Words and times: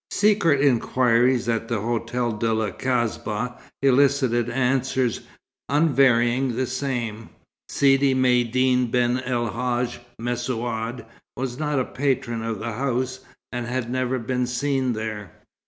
Secret 0.09 0.61
inquiries 0.61 1.47
at 1.47 1.67
the 1.67 1.79
Hotel 1.79 2.31
de 2.31 2.51
la 2.51 2.71
Kasbah 2.71 3.59
elicited 3.83 4.49
answers, 4.49 5.19
unvaryingly 5.69 6.55
the 6.55 6.65
same. 6.65 7.29
Sidi 7.69 8.15
Maïeddine 8.15 8.89
ben 8.89 9.19
el 9.19 9.51
Hadj 9.51 9.99
Messaoud 10.19 11.05
was 11.37 11.59
not 11.59 11.77
a 11.79 11.85
patron 11.85 12.41
of 12.41 12.57
the 12.57 12.71
house, 12.71 13.19
and 13.51 13.67
had 13.67 13.91
never 13.91 14.17
been 14.17 14.47
seen 14.47 14.93
there. 14.93 15.33